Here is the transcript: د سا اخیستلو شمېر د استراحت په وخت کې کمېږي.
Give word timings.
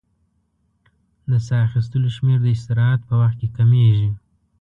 د 1.29 1.31
سا 1.45 1.57
اخیستلو 1.67 2.09
شمېر 2.15 2.39
د 2.43 2.47
استراحت 2.55 3.01
په 3.09 3.13
وخت 3.21 3.35
کې 3.41 3.47
کمېږي. 3.57 4.09